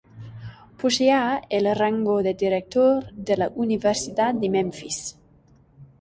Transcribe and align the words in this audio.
Poseía 0.79 1.43
el 1.51 1.65
rango 1.75 2.23
de 2.23 2.33
director 2.33 3.13
de 3.13 3.37
la 3.37 3.49
Universidad 3.49 4.33
de 4.33 4.49
Memphis. 4.49 5.15